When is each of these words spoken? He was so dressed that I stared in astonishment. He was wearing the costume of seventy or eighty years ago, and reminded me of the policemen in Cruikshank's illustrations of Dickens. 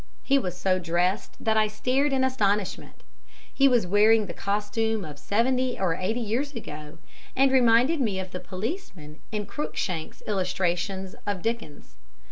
He 0.23 0.39
was 0.39 0.57
so 0.57 0.79
dressed 0.79 1.35
that 1.39 1.57
I 1.57 1.67
stared 1.67 2.11
in 2.11 2.23
astonishment. 2.23 3.03
He 3.53 3.67
was 3.67 3.85
wearing 3.85 4.25
the 4.25 4.33
costume 4.33 5.05
of 5.05 5.19
seventy 5.19 5.79
or 5.79 5.93
eighty 5.93 6.19
years 6.19 6.53
ago, 6.53 6.97
and 7.35 7.51
reminded 7.51 8.01
me 8.01 8.19
of 8.19 8.31
the 8.31 8.39
policemen 8.39 9.19
in 9.31 9.45
Cruikshank's 9.45 10.23
illustrations 10.25 11.15
of 11.27 11.43
Dickens. 11.43 11.97